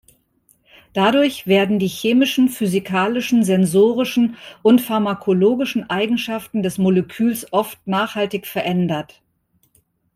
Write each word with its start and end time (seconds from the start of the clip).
Dadurch 0.93 1.45
werden 1.45 1.77
die 1.77 1.85
chemischen, 1.85 2.49
physikalischen, 2.49 3.43
sensorischen 3.43 4.35
und 4.63 4.81
pharmakologischen 4.81 5.91
Eigenschaften 5.91 6.63
des 6.63 6.79
Moleküls 6.79 7.53
oft 7.53 7.85
nachhaltig 7.85 8.47
verändert. 8.47 9.21